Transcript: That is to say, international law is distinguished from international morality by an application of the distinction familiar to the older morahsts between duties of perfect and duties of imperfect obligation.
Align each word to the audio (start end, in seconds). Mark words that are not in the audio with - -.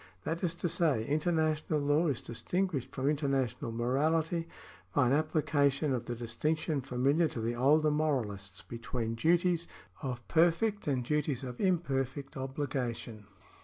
That 0.23 0.43
is 0.43 0.55
to 0.55 0.67
say, 0.67 1.05
international 1.05 1.79
law 1.79 2.07
is 2.07 2.21
distinguished 2.21 2.89
from 2.91 3.07
international 3.07 3.71
morality 3.71 4.47
by 4.95 5.05
an 5.05 5.13
application 5.13 5.93
of 5.93 6.05
the 6.05 6.15
distinction 6.15 6.81
familiar 6.81 7.27
to 7.27 7.39
the 7.39 7.53
older 7.53 7.91
morahsts 7.91 8.67
between 8.67 9.13
duties 9.13 9.67
of 10.01 10.27
perfect 10.27 10.87
and 10.87 11.05
duties 11.05 11.43
of 11.43 11.61
imperfect 11.61 12.35
obligation. 12.35 13.27